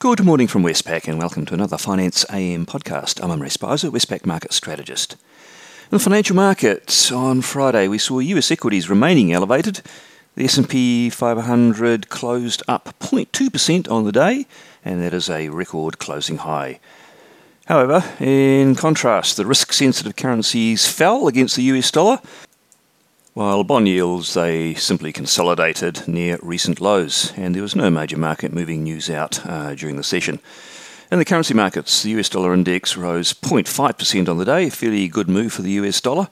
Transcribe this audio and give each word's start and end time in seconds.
Good 0.00 0.24
morning 0.24 0.46
from 0.46 0.62
Westpac 0.62 1.08
and 1.08 1.18
welcome 1.18 1.44
to 1.46 1.54
another 1.54 1.76
Finance 1.76 2.24
AM 2.30 2.66
podcast. 2.66 3.20
I'm 3.20 3.32
Imre 3.32 3.48
Speizer, 3.48 3.90
Westpac 3.90 4.24
market 4.24 4.52
strategist. 4.52 5.14
In 5.14 5.18
the 5.90 5.98
financial 5.98 6.36
markets 6.36 7.10
on 7.10 7.42
Friday, 7.42 7.88
we 7.88 7.98
saw 7.98 8.20
US 8.20 8.52
equities 8.52 8.88
remaining 8.88 9.32
elevated. 9.32 9.82
The 10.36 10.44
S&P 10.44 11.10
500 11.10 12.08
closed 12.10 12.62
up 12.68 12.94
0.2% 13.00 13.90
on 13.90 14.04
the 14.04 14.12
day, 14.12 14.46
and 14.84 15.02
that 15.02 15.12
is 15.12 15.28
a 15.28 15.48
record 15.48 15.98
closing 15.98 16.36
high. 16.36 16.78
However, 17.66 18.04
in 18.20 18.76
contrast, 18.76 19.36
the 19.36 19.46
risk-sensitive 19.46 20.14
currencies 20.14 20.86
fell 20.86 21.26
against 21.26 21.56
the 21.56 21.64
US 21.74 21.90
dollar, 21.90 22.20
while 23.34 23.64
bond 23.64 23.88
yields, 23.88 24.34
they 24.34 24.74
simply 24.74 25.12
consolidated 25.12 26.06
near 26.08 26.38
recent 26.42 26.80
lows, 26.80 27.32
and 27.36 27.54
there 27.54 27.62
was 27.62 27.76
no 27.76 27.90
major 27.90 28.16
market 28.16 28.52
moving 28.52 28.82
news 28.82 29.08
out 29.08 29.44
uh, 29.46 29.74
during 29.74 29.96
the 29.96 30.02
session. 30.02 30.40
In 31.10 31.18
the 31.18 31.24
currency 31.24 31.54
markets, 31.54 32.02
the 32.02 32.10
US 32.18 32.28
dollar 32.28 32.52
index 32.52 32.96
rose 32.96 33.32
0.5% 33.32 34.28
on 34.28 34.38
the 34.38 34.44
day, 34.44 34.66
a 34.66 34.70
fairly 34.70 35.08
good 35.08 35.28
move 35.28 35.52
for 35.52 35.62
the 35.62 35.72
US 35.72 36.00
dollar. 36.00 36.28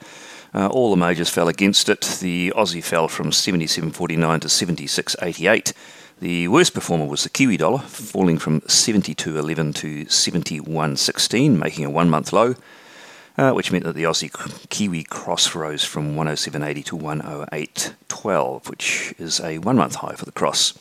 Uh, 0.54 0.68
all 0.68 0.90
the 0.90 0.96
majors 0.96 1.28
fell 1.28 1.48
against 1.48 1.88
it. 1.88 2.00
The 2.20 2.52
Aussie 2.56 2.84
fell 2.84 3.08
from 3.08 3.30
77.49 3.30 4.40
to 4.40 4.48
76.88. 4.48 5.72
The 6.20 6.48
worst 6.48 6.72
performer 6.72 7.04
was 7.04 7.24
the 7.24 7.30
Kiwi 7.30 7.56
dollar, 7.58 7.80
falling 7.80 8.38
from 8.38 8.62
72.11 8.62 9.74
to 9.76 10.04
71.16, 10.06 11.58
making 11.58 11.84
a 11.84 11.90
one 11.90 12.08
month 12.08 12.32
low 12.32 12.54
uh, 13.38 13.52
which 13.52 13.72
meant 13.72 13.84
that 13.84 13.94
the 13.94 14.04
Aussie 14.04 14.30
Kiwi 14.68 15.04
cross 15.04 15.54
rose 15.54 15.84
from 15.84 16.14
107.80 16.14 16.84
to 16.86 16.96
108.12, 16.96 18.68
which 18.68 19.14
is 19.18 19.40
a 19.40 19.58
one 19.58 19.76
month 19.76 19.96
high 19.96 20.14
for 20.14 20.24
the 20.24 20.32
cross. 20.32 20.78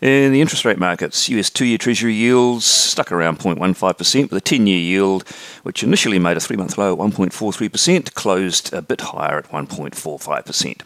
In 0.00 0.32
the 0.32 0.40
interest 0.40 0.64
rate 0.64 0.78
markets, 0.78 1.28
US 1.28 1.50
two 1.50 1.66
year 1.66 1.76
Treasury 1.76 2.14
yields 2.14 2.64
stuck 2.64 3.12
around 3.12 3.38
0.15%, 3.38 4.22
with 4.30 4.32
a 4.32 4.40
10 4.40 4.66
year 4.66 4.78
yield, 4.78 5.28
which 5.62 5.82
initially 5.82 6.18
made 6.18 6.36
a 6.36 6.40
three 6.40 6.56
month 6.56 6.78
low 6.78 6.92
at 6.92 6.98
1.43%, 6.98 8.14
closed 8.14 8.72
a 8.72 8.80
bit 8.80 9.00
higher 9.00 9.38
at 9.38 9.50
1.45% 9.50 10.82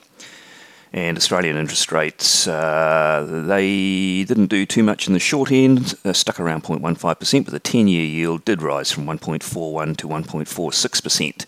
and 0.95 1.17
Australian 1.17 1.57
interest 1.57 1.91
rates, 1.91 2.47
uh, 2.47 3.27
they 3.49 4.23
didn't 4.23 4.47
do 4.47 4.65
too 4.65 4.85
much 4.85 5.09
in 5.09 5.13
the 5.13 5.19
short 5.19 5.51
end, 5.51 5.97
uh, 6.05 6.13
stuck 6.13 6.39
around 6.39 6.63
0.15%, 6.63 7.45
but 7.45 7.53
the 7.53 7.59
10 7.59 7.89
year 7.89 8.05
yield 8.05 8.45
did 8.45 8.63
rise 8.63 8.93
from 8.93 9.05
1.41 9.05 9.97
to 9.97 10.07
1.46%. 10.07 11.47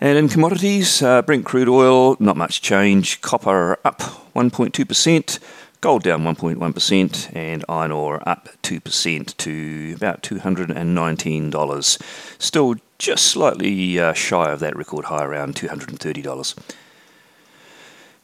And 0.00 0.18
in 0.18 0.28
commodities, 0.28 1.00
uh, 1.00 1.22
Brent 1.22 1.44
crude 1.44 1.68
oil, 1.68 2.16
not 2.18 2.36
much 2.36 2.60
change. 2.60 3.20
Copper 3.20 3.78
up 3.84 4.00
1.2%, 4.34 5.38
gold 5.80 6.02
down 6.02 6.24
1.1%, 6.24 7.36
and 7.36 7.64
iron 7.68 7.92
ore 7.92 8.28
up 8.28 8.48
2% 8.64 9.36
to 9.36 9.92
about 9.94 10.24
$219. 10.24 12.02
Still 12.42 12.74
just 12.98 13.26
slightly 13.26 14.00
uh, 14.00 14.12
shy 14.12 14.50
of 14.50 14.58
that 14.58 14.74
record 14.74 15.04
high, 15.04 15.24
around 15.24 15.54
$230. 15.54 16.54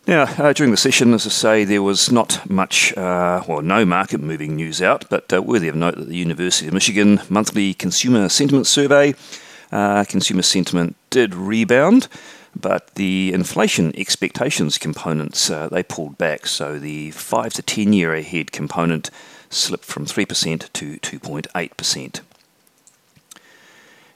Now, 0.04 0.22
uh, 0.24 0.52
during 0.52 0.72
the 0.72 0.76
session, 0.76 1.14
as 1.14 1.26
I 1.26 1.30
say, 1.30 1.64
there 1.64 1.82
was 1.82 2.10
not 2.10 2.50
much, 2.50 2.92
uh, 2.96 3.44
well, 3.46 3.62
no 3.62 3.84
market 3.84 4.20
moving 4.20 4.56
news 4.56 4.82
out, 4.82 5.08
but 5.08 5.32
uh, 5.32 5.40
worthy 5.40 5.68
of 5.68 5.76
note 5.76 5.94
that 5.96 6.08
the 6.08 6.16
University 6.16 6.66
of 6.66 6.74
Michigan 6.74 7.20
monthly 7.28 7.72
consumer 7.72 8.28
sentiment 8.28 8.66
survey, 8.66 9.14
uh, 9.70 10.04
consumer 10.08 10.42
sentiment 10.42 10.96
did 11.10 11.36
rebound, 11.36 12.08
but 12.58 12.96
the 12.96 13.32
inflation 13.32 13.94
expectations 13.96 14.76
components, 14.76 15.48
uh, 15.48 15.68
they 15.68 15.84
pulled 15.84 16.18
back. 16.18 16.48
So 16.48 16.80
the 16.80 17.12
5 17.12 17.52
to 17.54 17.62
10 17.62 17.92
year 17.92 18.12
ahead 18.12 18.50
component 18.50 19.08
slipped 19.50 19.84
from 19.84 20.04
3% 20.04 20.72
to 20.72 20.98
2.8%. 20.98 22.20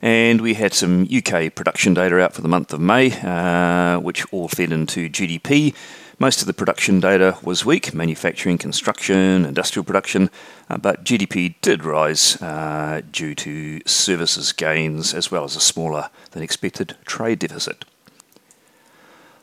And 0.02 0.40
we 0.40 0.54
had 0.54 0.74
some 0.74 1.08
UK 1.10 1.54
production 1.54 1.94
data 1.94 2.20
out 2.20 2.34
for 2.34 2.42
the 2.42 2.48
month 2.48 2.72
of 2.72 2.80
May, 2.80 3.12
uh, 3.20 3.98
which 3.98 4.30
all 4.32 4.48
fed 4.48 4.72
into 4.72 5.08
GDP. 5.08 5.74
Most 6.18 6.40
of 6.40 6.46
the 6.46 6.54
production 6.54 6.98
data 6.98 7.36
was 7.42 7.66
weak 7.66 7.92
manufacturing, 7.92 8.56
construction, 8.56 9.44
industrial 9.44 9.84
production, 9.84 10.30
uh, 10.70 10.78
but 10.78 11.04
GDP 11.04 11.56
did 11.60 11.84
rise 11.84 12.40
uh, 12.40 13.02
due 13.12 13.34
to 13.34 13.80
services 13.84 14.52
gains 14.52 15.12
as 15.12 15.30
well 15.30 15.44
as 15.44 15.56
a 15.56 15.60
smaller 15.60 16.08
than 16.30 16.42
expected 16.42 16.96
trade 17.04 17.40
deficit. 17.40 17.84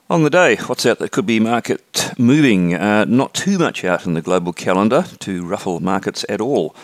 On 0.09 0.24
the 0.24 0.30
day, 0.30 0.56
what's 0.56 0.86
out 0.86 1.00
that 1.00 1.12
could 1.12 1.25
be 1.25 1.40
market 1.40 2.12
moving? 2.18 2.74
Uh, 2.74 3.06
not 3.06 3.34
too 3.34 3.58
much 3.58 3.86
out 3.86 4.06
in 4.06 4.16
the 4.16 4.22
global 4.22 4.52
calendar 4.52 5.06
to 5.19 5.46
ruffle 5.46 5.80
markets 5.80 6.25
at 6.28 6.42
all. 6.42 6.75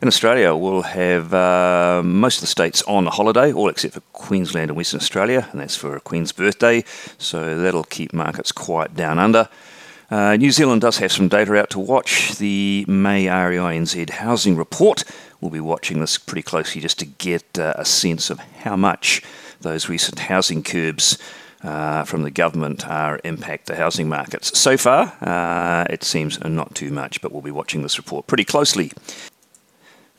In 0.00 0.06
Australia, 0.06 0.54
we'll 0.54 0.82
have 0.82 1.34
uh, 1.34 2.02
most 2.04 2.36
of 2.36 2.42
the 2.42 2.46
states 2.46 2.82
on 2.82 3.06
holiday, 3.06 3.52
all 3.52 3.68
except 3.68 3.94
for 3.94 4.00
Queensland 4.12 4.70
and 4.70 4.76
Western 4.76 5.00
Australia, 5.00 5.48
and 5.50 5.60
that's 5.60 5.74
for 5.74 5.98
Queen's 5.98 6.30
birthday, 6.30 6.84
so 7.18 7.58
that'll 7.58 7.82
keep 7.82 8.12
markets 8.12 8.52
quite 8.52 8.94
down 8.94 9.18
under. 9.18 9.48
Uh, 10.08 10.36
New 10.36 10.52
Zealand 10.52 10.82
does 10.82 10.98
have 10.98 11.10
some 11.10 11.26
data 11.26 11.58
out 11.58 11.70
to 11.70 11.80
watch. 11.80 12.36
The 12.36 12.84
May 12.86 13.24
REINZ 13.24 14.08
housing 14.10 14.56
report. 14.56 15.02
We'll 15.40 15.50
be 15.50 15.58
watching 15.58 15.98
this 15.98 16.16
pretty 16.16 16.42
closely 16.42 16.80
just 16.80 17.00
to 17.00 17.04
get 17.04 17.58
uh, 17.58 17.74
a 17.74 17.84
sense 17.84 18.30
of 18.30 18.38
how 18.38 18.76
much 18.76 19.20
those 19.60 19.88
recent 19.88 20.20
housing 20.20 20.62
curbs 20.62 21.18
uh, 21.64 22.04
from 22.04 22.22
the 22.22 22.30
government 22.30 22.88
are 22.88 23.18
impact 23.24 23.66
the 23.66 23.74
housing 23.74 24.08
markets. 24.08 24.56
So 24.56 24.76
far, 24.76 25.12
uh, 25.20 25.86
it 25.90 26.04
seems 26.04 26.38
not 26.44 26.76
too 26.76 26.92
much, 26.92 27.20
but 27.20 27.32
we'll 27.32 27.42
be 27.42 27.50
watching 27.50 27.82
this 27.82 27.98
report 27.98 28.28
pretty 28.28 28.44
closely. 28.44 28.92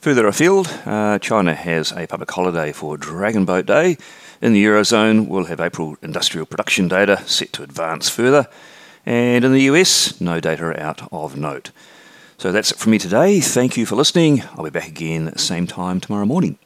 Further 0.02 0.28
afield, 0.28 0.68
uh, 0.86 1.20
China 1.20 1.54
has 1.54 1.92
a 1.92 2.08
public 2.08 2.32
holiday 2.32 2.72
for 2.72 2.96
Dragon 2.96 3.44
Boat 3.44 3.66
Day. 3.66 3.98
In 4.42 4.54
the 4.54 4.64
Eurozone, 4.64 5.28
we'll 5.28 5.44
have 5.46 5.60
April 5.60 5.98
industrial 6.02 6.46
production 6.46 6.88
data 6.88 7.22
set 7.26 7.52
to 7.52 7.64
advance 7.64 8.08
further. 8.08 8.48
And 9.06 9.44
in 9.44 9.52
the 9.52 9.64
US, 9.64 10.22
no 10.22 10.40
data 10.40 10.82
out 10.82 11.12
of 11.12 11.36
note. 11.36 11.72
So 12.38 12.54
that's 12.54 12.72
it 12.72 12.78
from 12.78 12.94
me 12.94 12.98
today. 12.98 13.42
Thank 13.42 13.76
you 13.76 13.86
for 13.86 13.98
listening. 13.98 14.42
I'll 14.56 14.64
be 14.64 14.70
back 14.70 14.88
again 14.88 15.36
same 15.36 15.68
time 15.68 16.00
tomorrow 16.00 16.26
morning. 16.26 16.58